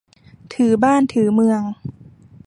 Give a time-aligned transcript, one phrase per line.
[0.53, 1.61] ถือบ้านถือเมือง